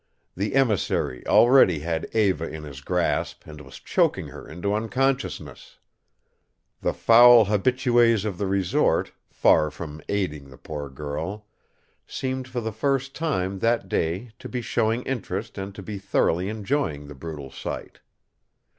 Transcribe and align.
The 0.35 0.55
emissary 0.55 1.23
already 1.27 1.77
had 1.77 2.05
Eva 2.15 2.49
in 2.49 2.63
his 2.63 2.81
grasp 2.81 3.45
and 3.45 3.61
was 3.61 3.77
choking 3.79 4.29
her 4.29 4.47
into 4.49 4.73
unconsciousness. 4.73 5.77
The 6.79 6.91
foul 6.91 7.45
habitués 7.45 8.25
of 8.25 8.39
the 8.39 8.47
resort, 8.47 9.11
far 9.29 9.69
from 9.69 10.01
aiding 10.09 10.49
the 10.49 10.57
poor 10.57 10.89
girl, 10.89 11.45
seemed 12.07 12.47
for 12.47 12.61
the 12.61 12.73
first 12.73 13.13
time 13.13 13.59
that 13.59 13.87
day 13.87 14.31
to 14.39 14.49
be 14.49 14.61
showing 14.61 15.03
interest 15.03 15.59
and 15.59 15.75
to 15.75 15.83
be 15.83 15.99
thoroughly 15.99 16.49
enjoying 16.49 17.07
the 17.07 17.13
brutal 17.13 17.51
sight. 17.51 17.99